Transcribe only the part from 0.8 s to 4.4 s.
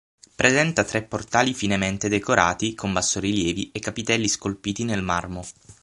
tre portali finemente decorati con bassorilievi e capitelli